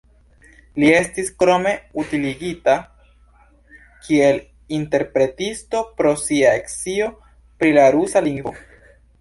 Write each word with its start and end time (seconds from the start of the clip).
Li 0.83 0.87
estis 0.99 1.27
krome 1.41 1.73
utiligita 2.03 2.75
kiel 4.07 4.39
interpretisto 4.79 5.83
pro 6.01 6.15
sia 6.23 6.55
scio 6.75 7.13
pri 7.61 7.75
la 7.81 7.89
rusa 7.99 8.27
lingvo. 8.31 8.57